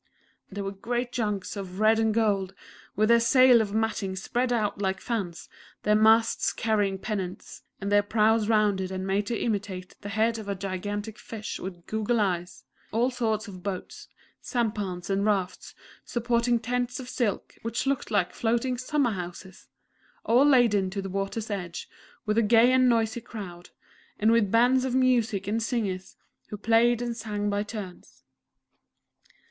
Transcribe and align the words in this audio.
There 0.51 0.63
were 0.63 0.71
great 0.71 1.11
Junks 1.11 1.55
of 1.55 1.79
red 1.79 1.99
and 1.99 2.11
gold, 2.11 2.55
with 2.95 3.09
their 3.09 3.19
sails 3.19 3.61
of 3.61 3.71
matting 3.75 4.15
spread 4.15 4.51
out 4.51 4.81
like 4.81 4.99
fans, 4.99 5.47
their 5.83 5.93
masts 5.93 6.51
carrying 6.53 6.97
pennants, 6.97 7.61
and 7.79 7.91
their 7.91 8.01
prows 8.01 8.47
rounded 8.49 8.89
and 8.91 9.05
made 9.05 9.27
to 9.27 9.37
imitate 9.39 9.95
the 10.01 10.09
head 10.09 10.39
of 10.39 10.49
a 10.49 10.55
gigantic 10.55 11.19
fish 11.19 11.59
with 11.59 11.85
goggle 11.85 12.19
eyes; 12.19 12.63
all 12.91 13.11
sorts 13.11 13.47
of 13.47 13.61
boats, 13.61 14.07
sampans, 14.41 15.07
and 15.11 15.23
rafts, 15.23 15.75
supporting 16.03 16.57
tents 16.59 16.99
of 16.99 17.07
silk 17.07 17.57
which 17.61 17.85
looked 17.85 18.09
like 18.09 18.33
floating 18.33 18.79
summer 18.79 19.11
houses! 19.11 19.67
All 20.25 20.47
laden 20.47 20.89
to 20.89 21.03
the 21.03 21.09
water's 21.09 21.51
edge 21.51 21.87
with 22.25 22.39
a 22.39 22.41
gay 22.41 22.71
and 22.71 22.89
noisy 22.89 23.21
crowd, 23.21 23.69
and 24.17 24.31
with 24.31 24.49
bands 24.49 24.83
of 24.83 24.95
music 24.95 25.45
and 25.47 25.61
singers, 25.61 26.17
who 26.47 26.57
played 26.57 27.03
and 27.03 27.15
sang 27.15 27.51
by 27.51 27.61
turns. 27.61 28.23